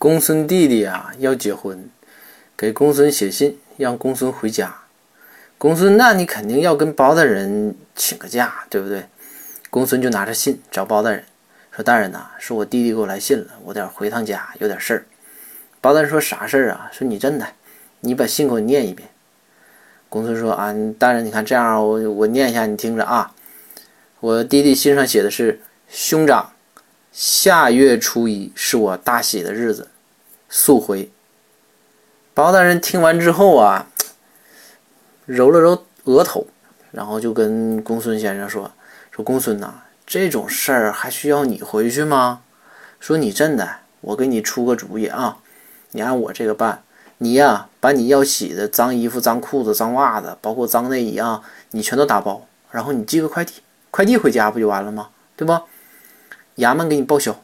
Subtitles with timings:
[0.00, 1.86] 公孙弟弟啊要结婚，
[2.56, 4.74] 给公孙写信让公孙回家。
[5.58, 9.04] 公孙，那你肯定要跟包大人请个假，对不对？
[9.68, 11.22] 公孙就拿着信找包大人，
[11.70, 15.04] 说：“大人呐，是我弟弟给我来信了，我得回趟家，有点事儿。”
[15.82, 17.46] 包大人说：“啥事儿啊？”说：“你真的，
[18.00, 19.06] 你把信给我念一遍。”
[20.08, 23.34] 公孙说：“啊，大人，你看这样，我我念一下，你听着啊。
[24.20, 25.60] 我弟弟信上写的是：
[25.90, 26.54] 兄长，
[27.12, 29.88] 下月初一是我大喜的日子，
[30.48, 31.10] 速回。”
[32.34, 33.86] 包大人听完之后啊。
[35.26, 36.44] 揉了揉额头，
[36.90, 38.72] 然后就跟公孙先生说
[39.12, 39.72] ：“说公孙呐，
[40.04, 42.42] 这种事儿还需要你回去吗？
[42.98, 45.38] 说你真的，我给你出个主意啊，
[45.92, 46.82] 你按我这个办，
[47.18, 51.40] 你呀，把你要洗的脏衣服、脏裤子、脏袜子，包括脏内衣啊，
[51.70, 55.10] 你全都打包，然后你寄个快递，快递回家不就完了吗？
[55.36, 55.56] 对不？
[56.56, 57.36] 衙门给你报销。”